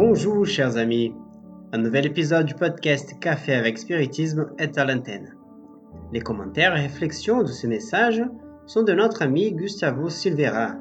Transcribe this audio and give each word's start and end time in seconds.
Bonjour 0.00 0.46
chers 0.46 0.76
amis, 0.76 1.12
un 1.72 1.78
nouvel 1.78 2.06
épisode 2.06 2.46
du 2.46 2.54
podcast 2.54 3.18
Café 3.18 3.54
avec 3.54 3.78
Spiritisme 3.78 4.46
est 4.56 4.78
à 4.78 4.84
l'antenne. 4.84 5.34
Les 6.12 6.20
commentaires 6.20 6.76
et 6.76 6.82
réflexions 6.82 7.42
de 7.42 7.48
ce 7.48 7.66
message 7.66 8.22
sont 8.66 8.84
de 8.84 8.92
notre 8.92 9.22
ami 9.22 9.50
Gustavo 9.50 10.08
Silveira. 10.08 10.76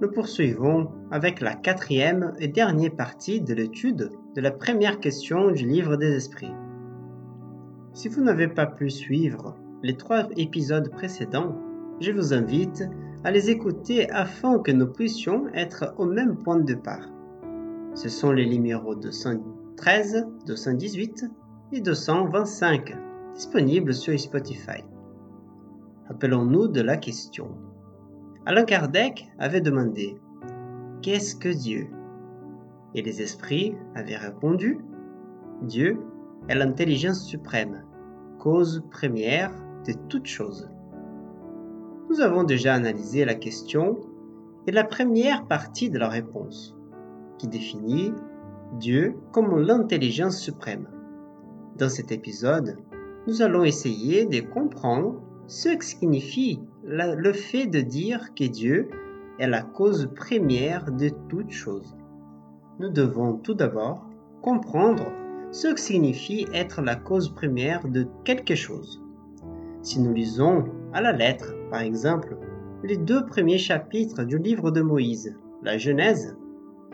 Nous 0.00 0.10
poursuivons 0.10 0.90
avec 1.10 1.42
la 1.42 1.56
quatrième 1.56 2.32
et 2.38 2.48
dernière 2.48 2.96
partie 2.96 3.42
de 3.42 3.52
l'étude 3.52 4.12
de 4.34 4.40
la 4.40 4.50
première 4.50 4.98
question 4.98 5.50
du 5.50 5.66
livre 5.66 5.96
des 5.96 6.14
esprits. 6.14 6.54
Si 7.92 8.08
vous 8.08 8.22
n'avez 8.22 8.48
pas 8.48 8.64
pu 8.64 8.88
suivre 8.88 9.58
les 9.82 9.98
trois 9.98 10.26
épisodes 10.38 10.90
précédents, 10.90 11.54
je 12.00 12.12
vous 12.12 12.32
invite 12.32 12.82
à 13.24 13.30
les 13.30 13.50
écouter 13.50 14.10
afin 14.10 14.58
que 14.58 14.72
nous 14.72 14.86
puissions 14.86 15.48
être 15.52 15.94
au 15.98 16.06
même 16.06 16.38
point 16.38 16.56
de 16.56 16.64
départ. 16.64 17.10
Ce 17.98 18.08
sont 18.08 18.30
les 18.30 18.46
numéros 18.46 18.94
213, 18.94 20.28
218 20.46 21.24
et 21.72 21.80
225 21.80 22.96
disponibles 23.34 23.92
sur 23.92 24.16
Spotify. 24.20 24.84
Appelons-nous 26.08 26.68
de 26.68 26.80
la 26.80 26.96
question. 26.96 27.48
Alain 28.46 28.62
Kardec 28.62 29.28
avait 29.40 29.60
demandé 29.60 30.16
Qu'est-ce 31.02 31.34
que 31.34 31.48
Dieu? 31.48 31.88
Et 32.94 33.02
les 33.02 33.20
esprits 33.20 33.74
avaient 33.96 34.16
répondu 34.16 34.78
Dieu 35.62 35.98
est 36.48 36.54
l'intelligence 36.54 37.26
suprême, 37.26 37.82
cause 38.38 38.84
première 38.92 39.50
de 39.88 39.94
toutes 40.08 40.26
choses. 40.26 40.70
Nous 42.08 42.20
avons 42.20 42.44
déjà 42.44 42.74
analysé 42.74 43.24
la 43.24 43.34
question 43.34 43.98
et 44.68 44.70
la 44.70 44.84
première 44.84 45.48
partie 45.48 45.90
de 45.90 45.98
la 45.98 46.08
réponse 46.08 46.77
qui 47.38 47.48
définit 47.48 48.12
Dieu 48.78 49.16
comme 49.32 49.58
l'intelligence 49.60 50.38
suprême. 50.38 50.88
Dans 51.76 51.88
cet 51.88 52.12
épisode, 52.12 52.76
nous 53.26 53.42
allons 53.42 53.64
essayer 53.64 54.26
de 54.26 54.40
comprendre 54.40 55.22
ce 55.46 55.70
que 55.70 55.84
signifie 55.84 56.60
le 56.84 57.32
fait 57.32 57.66
de 57.66 57.80
dire 57.80 58.34
que 58.34 58.44
Dieu 58.44 58.88
est 59.38 59.46
la 59.46 59.62
cause 59.62 60.10
première 60.14 60.90
de 60.90 61.10
toute 61.28 61.50
chose. 61.50 61.96
Nous 62.78 62.90
devons 62.90 63.34
tout 63.34 63.54
d'abord 63.54 64.06
comprendre 64.42 65.04
ce 65.50 65.68
que 65.68 65.80
signifie 65.80 66.46
être 66.52 66.82
la 66.82 66.96
cause 66.96 67.30
première 67.34 67.88
de 67.88 68.06
quelque 68.24 68.54
chose. 68.54 69.02
Si 69.82 70.00
nous 70.00 70.12
lisons 70.12 70.64
à 70.92 71.00
la 71.00 71.12
lettre, 71.12 71.54
par 71.70 71.80
exemple, 71.80 72.36
les 72.84 72.96
deux 72.96 73.24
premiers 73.24 73.58
chapitres 73.58 74.24
du 74.24 74.38
livre 74.38 74.70
de 74.70 74.80
Moïse, 74.80 75.34
la 75.62 75.78
Genèse, 75.78 76.36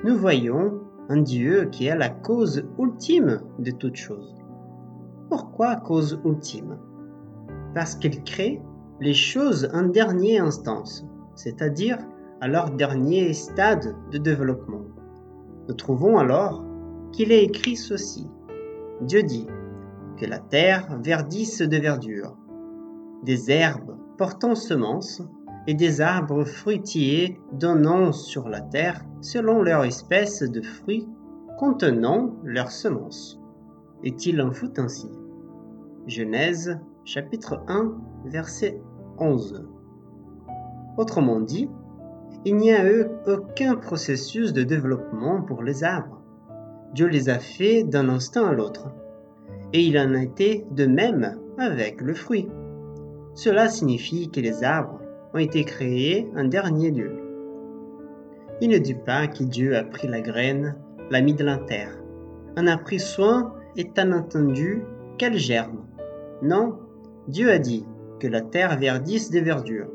nous 0.05 0.19
voyons 0.19 0.83
un 1.09 1.23
Dieu 1.23 1.65
qui 1.73 1.87
est 1.87 1.97
la 1.97 2.11
cause 2.11 2.63
ultime 2.79 3.41
de 3.59 3.71
toute 3.71 3.97
chose. 3.97 4.37
Pourquoi 5.31 5.77
cause 5.77 6.21
ultime? 6.27 6.77
Parce 7.75 7.95
qu'il 7.95 8.23
crée 8.23 8.61
les 9.01 9.15
choses 9.15 9.67
en 9.73 9.85
dernière 9.85 10.45
instance, 10.45 11.07
c'est-à-dire 11.37 11.97
à 12.43 12.49
leur 12.49 12.71
dernier 12.73 13.33
stade 13.33 13.97
de 14.13 14.19
développement. 14.19 14.85
Nous 15.69 15.75
trouvons 15.75 16.19
alors 16.19 16.63
qu'il 17.13 17.33
est 17.33 17.45
écrit 17.45 17.77
ceci. 17.77 18.29
Dieu 19.01 19.23
dit 19.23 19.47
que 20.19 20.27
la 20.27 20.39
terre 20.39 20.99
verdisse 21.03 21.63
de 21.63 21.79
verdure, 21.79 22.37
des 23.23 23.51
herbes 23.51 23.97
portant 24.19 24.55
semences 24.55 25.23
et 25.67 25.75
des 25.75 26.01
arbres 26.01 26.45
fruitiers 26.45 27.41
donnant 27.53 28.13
sur 28.13 28.49
la 28.49 28.61
terre 28.61 29.05
selon 29.21 29.63
leur 29.63 29.85
espèce 29.85 30.43
de 30.43 30.61
fruits 30.61 31.09
contenant 31.59 32.37
leurs 32.45 32.71
semences. 32.71 33.41
Est-il 34.03 34.43
en 34.43 34.53
fout 34.53 34.79
ainsi? 34.79 35.09
Genèse 36.07 36.79
chapitre 37.05 37.63
1 37.69 37.95
verset 38.27 38.81
11. 39.19 39.67
Autrement 40.99 41.41
dit, 41.41 41.71
il 42.45 42.57
n'y 42.57 42.73
a 42.73 42.87
eu 42.87 43.07
aucun 43.27 43.77
processus 43.77 44.53
de 44.53 44.63
développement 44.63 45.41
pour 45.41 45.63
les 45.63 45.83
arbres. 45.83 46.21
Dieu 46.93 47.07
les 47.07 47.31
a 47.31 47.39
faits 47.39 47.89
d'un 47.89 48.09
instant 48.09 48.47
à 48.47 48.53
l'autre. 48.53 48.93
Et 49.73 49.83
il 49.83 49.99
en 49.99 50.15
a 50.15 50.27
de 50.27 50.87
même 50.87 51.39
avec 51.59 52.01
le 52.01 52.15
fruit. 52.15 52.49
Cela 53.35 53.69
signifie 53.69 54.31
que 54.31 54.41
les 54.41 54.63
arbres 54.63 55.01
ont 55.35 55.39
été 55.39 55.65
créés 55.65 56.31
en 56.37 56.45
dernier 56.45 56.91
lieu. 56.91 57.13
Il 58.61 58.71
ne 58.71 58.79
dit 58.79 58.95
pas 58.95 59.27
que 59.27 59.43
Dieu 59.43 59.77
a 59.77 59.83
pris 59.83 60.07
la 60.07 60.21
graine, 60.21 60.77
l'a 61.11 61.21
mis 61.21 61.35
dans 61.35 61.45
la 61.45 61.59
terre, 61.59 61.93
en 62.57 62.67
a 62.69 62.77
pris 62.77 63.01
soin 63.01 63.53
et 63.77 63.91
en 63.99 64.13
entendu 64.13 64.85
qu'elle 65.19 65.37
germe. 65.37 65.85
Non, 66.41 66.79
Dieu 67.27 67.51
a 67.51 67.59
dit 67.59 67.85
que 68.21 68.29
la 68.29 68.43
terre 68.43 68.79
verdisse 68.79 69.31
des 69.31 69.41
verdures, 69.41 69.91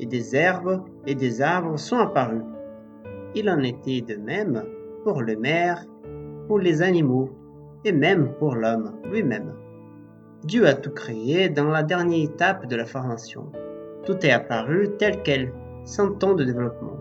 et 0.00 0.06
des 0.06 0.34
herbes 0.34 0.82
et 1.06 1.14
des 1.14 1.40
arbres 1.40 1.78
sont 1.78 1.98
apparus. 1.98 2.42
Il 3.34 3.48
en 3.48 3.60
était 3.60 4.00
de 4.00 4.16
même 4.16 4.64
pour 5.04 5.22
le 5.22 5.36
mer, 5.36 5.84
pour 6.48 6.58
les 6.58 6.82
animaux, 6.82 7.30
et 7.84 7.92
même 7.92 8.32
pour 8.38 8.56
l'homme 8.56 8.92
lui-même. 9.10 9.54
Dieu 10.44 10.66
a 10.66 10.74
tout 10.74 10.90
créé 10.90 11.48
dans 11.48 11.68
la 11.68 11.82
dernière 11.82 12.24
étape 12.24 12.66
de 12.66 12.76
la 12.76 12.86
formation. 12.86 13.52
Tout 14.04 14.24
est 14.24 14.32
apparu 14.32 14.88
tel 14.98 15.22
quel, 15.22 15.52
sans 15.84 16.12
temps 16.12 16.34
de 16.34 16.44
développement. 16.44 16.96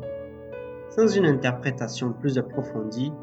Sans 0.89 1.07
une 1.07 1.25
interprétation 1.25 2.11
plus 2.11 2.37
approfondie, 2.37 3.13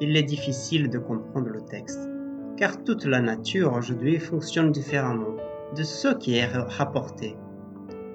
il 0.00 0.16
est 0.16 0.22
difficile 0.22 0.88
de 0.88 0.98
comprendre 0.98 1.48
le 1.48 1.62
texte, 1.62 2.08
car 2.56 2.84
toute 2.84 3.04
la 3.04 3.20
nature 3.20 3.72
aujourd'hui 3.72 4.18
fonctionne 4.18 4.70
différemment 4.70 5.36
de 5.74 5.82
ce 5.82 6.14
qui 6.14 6.36
est 6.36 6.46
rapporté. 6.46 7.36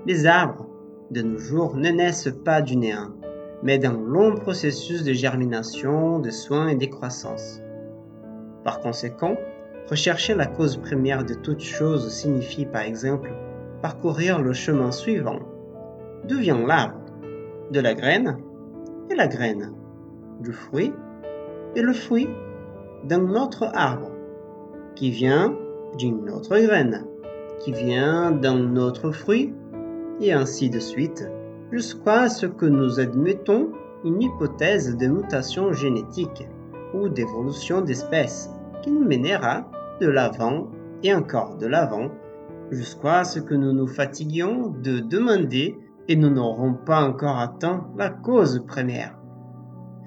Les 0.06 0.25
arbres, 0.25 0.68
de 1.12 1.22
nos 1.22 1.38
jours, 1.38 1.75
ne 1.75 1.90
naissent 1.90 2.34
pas 2.46 2.62
du 2.62 2.78
néant, 2.78 3.12
mais 3.62 3.78
d'un 3.78 4.00
long 4.00 4.36
processus 4.36 5.03
de 5.03 5.12
germination, 5.12 6.19
de 6.19 6.30
soins 6.30 6.69
et 6.69 6.75
de 6.75 6.86
croissance. 6.86 7.62
Par 8.63 8.80
conséquent, 8.80 9.36
rechercher 9.90 10.36
la 10.36 10.46
cause 10.46 10.78
première 10.78 11.25
de 11.25 11.34
toute 11.34 11.62
chose 11.62 12.09
signifie 12.09 12.66
par 12.66 12.84
exemple 12.84 13.34
parcourir 13.81 14.41
le 14.41 14.53
chemin 14.53 14.91
suivant. 14.91 15.40
D'où 16.28 16.38
vient 16.38 16.66
l'arbre 16.66 17.00
De 17.72 17.79
la 17.79 17.94
graine 17.94 18.38
et 19.09 19.16
la 19.16 19.28
graine. 19.28 19.73
Du 20.41 20.53
fruit 20.53 20.94
et 21.75 21.81
le 21.81 21.94
fruit 21.94 22.29
d'un 23.03 23.35
autre 23.35 23.69
arbre 23.73 24.12
qui 24.95 25.12
vient 25.12 25.56
d'une 25.97 26.29
autre 26.29 26.57
graine, 26.57 27.06
qui 27.59 27.72
vient 27.72 28.31
d'un 28.31 28.75
autre 28.75 29.12
fruit, 29.12 29.53
et 30.22 30.34
ainsi 30.34 30.69
de 30.69 30.79
suite, 30.79 31.29
jusqu'à 31.72 32.29
ce 32.29 32.45
que 32.45 32.66
nous 32.66 33.00
admettons 33.00 33.69
une 34.03 34.22
hypothèse 34.22 34.95
de 34.97 35.07
mutation 35.07 35.73
génétique 35.73 36.47
ou 36.94 37.09
d'évolution 37.09 37.81
d'espèces 37.81 38.50
qui 38.81 38.91
nous 38.91 39.06
mènera 39.06 39.69
de 40.01 40.07
l'avant 40.07 40.68
et 41.03 41.13
encore 41.13 41.57
de 41.57 41.68
l'avant 41.68 42.09
jusqu'à 42.72 43.24
ce 43.24 43.40
que 43.40 43.56
nous 43.56 43.74
nous 43.74 43.88
fatiguions 43.88 44.69
de 44.69 45.00
demander 45.00 45.78
et 46.07 46.16
nous 46.16 46.30
n'aurons 46.30 46.74
pas 46.74 47.03
encore 47.03 47.38
atteint 47.38 47.88
la 47.98 48.10
cause 48.10 48.63
première. 48.68 49.18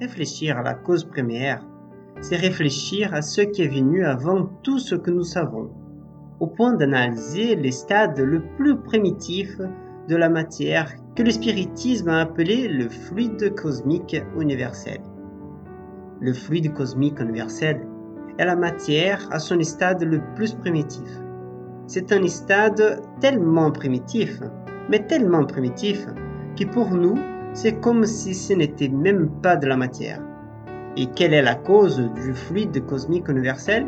Réfléchir 0.01 0.59
à 0.59 0.63
la 0.63 0.75
cause 0.75 1.05
première, 1.05 1.65
c'est 2.21 2.37
réfléchir 2.37 3.15
à 3.15 3.23
ce 3.23 3.41
qui 3.41 3.63
est 3.63 3.69
venu 3.69 4.05
avant 4.05 4.47
tout 4.63 4.79
ce 4.79 4.95
que 4.95 5.11
nous 5.11 5.25
savons, 5.25 5.71
au 6.41 6.47
point 6.47 6.75
d'analyser 6.75 7.57
les 7.57 7.73
stades 7.73 8.19
le 8.19 8.43
plus 8.57 8.77
primitifs 8.77 9.61
de 10.09 10.17
la 10.17 10.29
matière 10.29 10.93
que 11.15 11.23
le 11.23 11.31
spiritisme 11.31 12.09
a 12.09 12.21
appelé 12.21 12.69
le 12.69 12.89
fluide 12.89 13.55
cosmique 13.55 14.17
universel. 14.39 15.01
Le 16.21 16.33
fluide 16.33 16.73
cosmique 16.73 17.21
universel 17.21 17.87
est 18.39 18.45
la 18.45 18.57
matière 18.57 19.29
à 19.31 19.39
son 19.39 19.61
stade 19.63 20.03
le 20.03 20.21
plus 20.35 20.55
primitif. 20.55 21.09
C'est 21.87 22.13
un 22.13 22.27
stade 22.29 23.03
tellement 23.21 23.71
primitif, 23.71 24.41
mais 24.89 25.05
tellement 25.07 25.45
primitif, 25.45 26.07
que 26.57 26.65
pour 26.65 26.91
nous, 26.91 27.17
c'est 27.55 27.81
comme 27.81 28.07
si 28.07 28.35
ce 28.35 28.53
n'était 28.53 28.89
même 28.89 29.31
pas 29.43 29.57
de 29.57 29.67
la 29.67 29.77
matière. 29.77 30.23
Et 30.97 31.07
quelle 31.07 31.35
est 31.35 31.43
la 31.43 31.55
cause 31.55 31.99
du 31.99 32.35
fluide 32.35 32.85
cosmique 32.87 33.29
universel? 33.29 33.87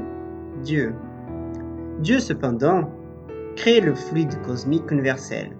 Dieu. 0.62 0.94
Dieu 2.00 2.18
cependant 2.18 2.90
crée 3.56 3.80
le 3.80 3.94
fluide 3.94 4.40
cosmique 4.42 4.90
universel, 4.90 5.56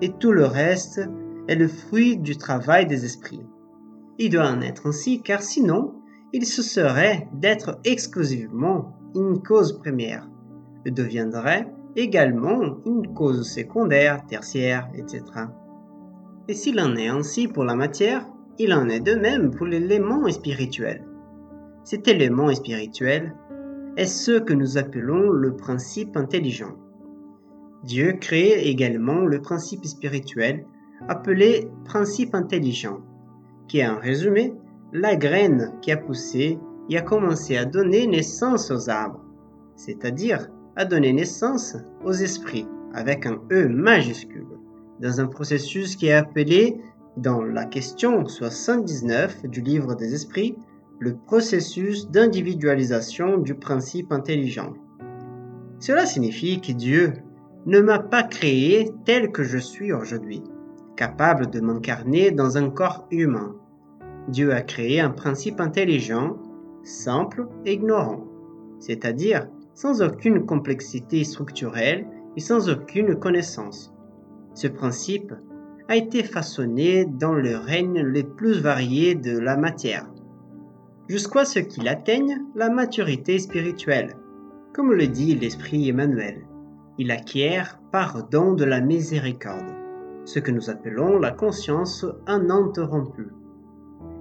et 0.00 0.12
tout 0.12 0.32
le 0.32 0.44
reste 0.44 1.00
est 1.48 1.56
le 1.56 1.68
fruit 1.68 2.16
du 2.16 2.36
travail 2.36 2.86
des 2.86 3.04
esprits. 3.04 3.46
Il 4.18 4.30
doit 4.30 4.48
en 4.48 4.60
être 4.60 4.88
ainsi 4.88 5.22
car 5.22 5.42
sinon, 5.42 5.94
il 6.32 6.46
se 6.46 6.62
serait 6.62 7.28
d'être 7.34 7.78
exclusivement 7.84 8.96
une 9.14 9.42
cause 9.42 9.78
première 9.78 10.28
deviendrait 10.90 11.68
également 11.96 12.78
une 12.84 13.14
cause 13.14 13.48
secondaire, 13.48 14.26
tertiaire, 14.26 14.88
etc. 14.94 15.22
Et 16.48 16.54
s'il 16.54 16.80
en 16.80 16.94
est 16.96 17.08
ainsi 17.08 17.48
pour 17.48 17.64
la 17.64 17.74
matière, 17.74 18.26
il 18.58 18.72
en 18.72 18.88
est 18.88 19.00
de 19.00 19.14
même 19.14 19.50
pour 19.50 19.66
l'élément 19.66 20.28
spirituel. 20.30 21.04
cet 21.84 22.08
élément 22.08 22.52
spirituel, 22.52 23.34
est 23.96 24.06
ce 24.06 24.38
que 24.40 24.52
nous 24.52 24.76
appelons 24.76 25.30
le 25.30 25.56
principe 25.56 26.16
intelligent. 26.16 26.74
Dieu 27.84 28.14
crée 28.20 28.68
également 28.68 29.24
le 29.24 29.40
principe 29.40 29.86
spirituel 29.86 30.66
appelé 31.08 31.68
principe 31.84 32.34
intelligent, 32.34 32.98
qui 33.68 33.78
est 33.78 33.86
en 33.86 33.98
résumé 33.98 34.52
la 34.92 35.16
graine 35.16 35.72
qui 35.80 35.92
a 35.92 35.96
poussé 35.96 36.58
et 36.90 36.98
a 36.98 37.02
commencé 37.02 37.56
à 37.56 37.64
donner 37.64 38.06
naissance 38.06 38.70
aux 38.70 38.90
arbres, 38.90 39.24
c'est-à-dire 39.76 40.48
à 40.76 40.84
donner 40.84 41.12
naissance 41.12 41.76
aux 42.04 42.12
esprits 42.12 42.66
avec 42.94 43.26
un 43.26 43.38
E 43.50 43.68
majuscule, 43.68 44.46
dans 45.00 45.20
un 45.20 45.26
processus 45.26 45.96
qui 45.96 46.06
est 46.08 46.12
appelé 46.12 46.80
dans 47.16 47.42
la 47.42 47.64
question 47.64 48.26
79 48.26 49.46
du 49.46 49.60
livre 49.60 49.94
des 49.94 50.14
esprits 50.14 50.56
le 50.98 51.14
processus 51.14 52.08
d'individualisation 52.10 53.38
du 53.38 53.54
principe 53.54 54.12
intelligent. 54.12 54.74
Cela 55.78 56.06
signifie 56.06 56.60
que 56.60 56.72
Dieu 56.72 57.12
ne 57.66 57.80
m'a 57.80 57.98
pas 57.98 58.22
créé 58.22 58.90
tel 59.04 59.30
que 59.30 59.42
je 59.42 59.58
suis 59.58 59.92
aujourd'hui, 59.92 60.42
capable 60.96 61.50
de 61.50 61.60
m'incarner 61.60 62.30
dans 62.30 62.56
un 62.56 62.70
corps 62.70 63.06
humain. 63.10 63.56
Dieu 64.28 64.52
a 64.52 64.62
créé 64.62 65.00
un 65.00 65.10
principe 65.10 65.60
intelligent, 65.60 66.38
simple 66.82 67.46
et 67.64 67.74
ignorant, 67.74 68.24
c'est-à-dire 68.78 69.48
sans 69.76 70.00
aucune 70.00 70.46
complexité 70.46 71.22
structurelle 71.22 72.06
et 72.34 72.40
sans 72.40 72.70
aucune 72.70 73.14
connaissance. 73.14 73.94
Ce 74.54 74.66
principe 74.66 75.34
a 75.88 75.96
été 75.96 76.24
façonné 76.24 77.04
dans 77.04 77.34
le 77.34 77.56
règne 77.56 78.00
les 78.00 78.24
plus 78.24 78.58
variés 78.58 79.14
de 79.14 79.38
la 79.38 79.58
matière, 79.58 80.10
jusqu'à 81.08 81.44
ce 81.44 81.58
qu'il 81.58 81.88
atteigne 81.88 82.42
la 82.54 82.70
maturité 82.70 83.38
spirituelle. 83.38 84.16
Comme 84.74 84.94
le 84.94 85.06
dit 85.08 85.34
l'Esprit 85.34 85.88
Emmanuel, 85.88 86.46
il 86.96 87.10
acquiert 87.10 87.78
par 87.92 88.26
don 88.30 88.54
de 88.54 88.64
la 88.64 88.80
miséricorde, 88.80 89.74
ce 90.24 90.38
que 90.38 90.50
nous 90.50 90.70
appelons 90.70 91.18
la 91.18 91.32
conscience 91.32 92.06
uninterrompue. 92.26 93.32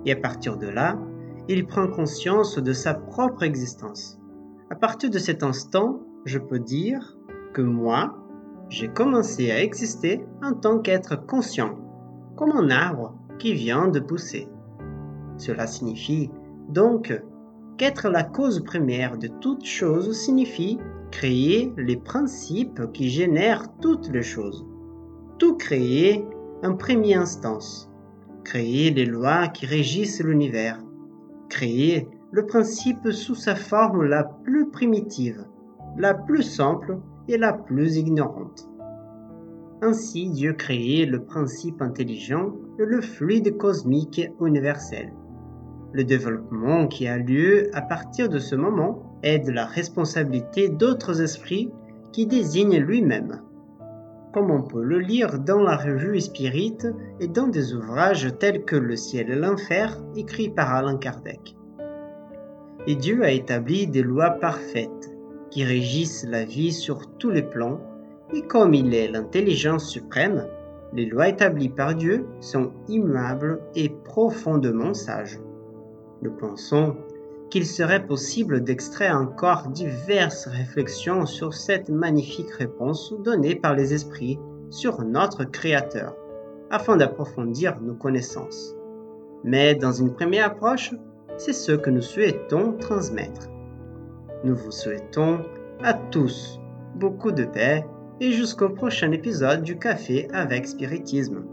Et 0.06 0.12
à 0.12 0.18
partir 0.18 0.58
de 0.58 0.68
là, 0.68 1.00
il 1.48 1.66
prend 1.66 1.88
conscience 1.88 2.58
de 2.58 2.74
sa 2.74 2.94
propre 2.94 3.44
existence. 3.44 4.20
À 4.72 4.76
partir 4.76 5.12
de 5.12 5.20
cet 5.20 5.44
instant, 5.44 6.00
je 6.26 6.40
peux 6.40 6.58
dire 6.58 7.18
que 7.54 7.62
moi, 7.62 8.18
j'ai 8.68 8.88
commencé 8.88 9.52
à 9.52 9.62
exister 9.62 10.26
en 10.42 10.54
tant 10.54 10.80
qu'être 10.80 11.24
conscient, 11.28 11.78
comme 12.36 12.52
un 12.52 12.72
arbre 12.72 13.16
qui 13.38 13.54
vient 13.54 13.88
de 13.88 14.00
pousser. 14.00 14.48
Cela 15.38 15.68
signifie 15.68 16.32
donc, 16.68 17.14
qu'être 17.78 18.10
la 18.10 18.24
cause 18.24 18.64
première 18.64 19.20
de 19.20 19.28
toute 19.28 19.66
chose 19.66 20.18
signifie 20.18 20.80
créer 21.12 21.72
les 21.78 21.98
principes 21.98 22.92
qui 22.92 23.10
génèrent 23.10 23.68
toutes 23.82 24.10
les 24.10 24.24
choses. 24.24 24.66
Tout 25.38 25.58
créer 25.58 26.26
en 26.64 26.76
première 26.76 27.22
instance. 27.22 27.92
Créer 28.44 28.90
les 28.90 29.06
lois 29.06 29.48
qui 29.48 29.68
régissent 29.68 30.24
l'univers. 30.24 30.80
Créer 31.50 32.08
le 32.36 32.46
principe 32.46 33.12
sous 33.12 33.34
sa 33.34 33.56
forme 33.56 34.04
la 34.04 34.26
plus 34.26 34.70
primitive, 34.70 35.46
la 35.98 36.14
plus 36.14 36.44
simple 36.44 36.98
et 37.30 37.38
la 37.38 37.54
plus 37.54 37.96
ignorante. 37.96 38.68
Ainsi 39.82 40.30
Dieu 40.32 40.52
créait 40.52 41.06
le 41.06 41.24
principe 41.24 41.82
intelligent 41.82 42.52
et 42.78 42.84
le 42.84 43.00
fluide 43.00 43.56
cosmique 43.56 44.30
universel. 44.42 45.14
Le 45.94 46.04
développement 46.04 46.88
qui 46.88 47.08
a 47.08 47.18
lieu 47.18 47.70
à 47.74 47.82
partir 47.82 48.28
de 48.28 48.40
ce 48.40 48.58
moment 48.58 49.18
est 49.24 49.40
de 49.40 49.54
la 49.54 49.66
responsabilité 49.66 50.68
d'autres 50.68 51.22
esprits 51.22 51.72
qui 52.12 52.28
désignent 52.28 52.80
lui-même, 52.80 53.44
comme 54.34 54.52
on 54.52 54.62
peut 54.62 54.84
le 54.84 55.00
lire 55.00 55.40
dans 55.40 55.62
la 55.62 55.78
revue 55.78 56.20
Spirit 56.20 56.80
et 57.22 57.30
dans 57.30 57.48
des 57.48 57.74
ouvrages 57.74 58.28
tels 58.42 58.66
que 58.66 58.76
Le 58.76 58.98
ciel 58.98 59.30
et 59.30 59.36
l'enfer, 59.36 60.04
écrits 60.18 60.50
par 60.50 60.76
Alain 60.76 60.98
Kardec. 60.98 61.56
Et 62.88 62.96
Dieu 62.96 63.24
a 63.24 63.32
établi 63.32 63.88
des 63.88 64.04
lois 64.04 64.30
parfaites 64.30 65.12
qui 65.50 65.64
régissent 65.64 66.26
la 66.30 66.46
vie 66.46 66.72
sur 66.72 67.08
tous 67.18 67.32
les 67.32 67.42
plans, 67.42 67.80
et 68.34 68.42
comme 68.44 68.74
il 68.74 68.94
est 68.94 69.08
l'intelligence 69.08 69.90
suprême, 69.90 70.48
les 70.94 71.06
lois 71.06 71.30
établies 71.30 71.70
par 71.70 71.96
Dieu 71.96 72.26
sont 72.40 72.72
immuables 72.88 73.60
et 73.76 73.90
profondément 73.90 74.94
sages. 74.94 75.40
Nous 76.22 76.32
pensons 76.32 76.96
qu'il 77.50 77.66
serait 77.66 78.06
possible 78.06 78.64
d'extraire 78.64 79.18
encore 79.18 79.68
diverses 79.70 80.48
réflexions 80.48 81.26
sur 81.26 81.54
cette 81.54 81.90
magnifique 81.90 82.52
réponse 82.52 83.14
donnée 83.24 83.56
par 83.56 83.76
les 83.76 83.94
esprits 83.94 84.40
sur 84.70 85.04
notre 85.04 85.44
Créateur, 85.44 86.16
afin 86.70 86.98
d'approfondir 86.98 87.80
nos 87.82 87.94
connaissances. 87.94 88.76
Mais 89.44 89.76
dans 89.76 89.92
une 89.92 90.14
première 90.14 90.48
approche, 90.48 90.94
c'est 91.38 91.54
ce 91.54 91.74
que 91.74 91.90
nous 91.90 92.02
souhaitons 92.02 92.74
transmettre. 92.74 93.50
Nous 94.44 94.56
vous 94.56 94.72
souhaitons 94.72 95.40
à 95.84 95.94
tous 95.94 96.60
beaucoup 96.96 97.32
de 97.32 97.46
paix 97.46 97.86
et 98.22 98.32
jusqu'au 98.32 98.70
prochain 98.70 99.12
épisode 99.12 99.64
du 99.64 99.78
Café 99.78 100.28
avec 100.34 100.68
Spiritisme. 100.68 101.44